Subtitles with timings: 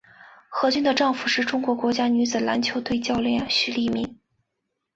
[0.49, 4.19] 何军的丈夫是中国国家女子篮球队教练许利民。